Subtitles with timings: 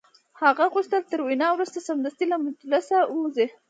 [0.41, 3.47] هغه غوښتل تر وینا وروسته سمدستي له مجلسه ووځي